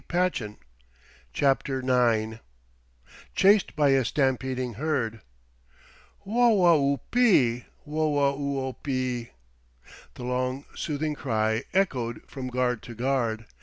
[0.09, 0.57] cried Tad.
[1.31, 2.39] CHAPTER IX
[3.35, 5.21] CHASED BY A STAMPEDING HERD
[6.21, 7.15] "Whoa oo ope!
[7.83, 9.27] Whoa oo ope!" The
[10.23, 13.45] long soothing cry echoed from guard to guard.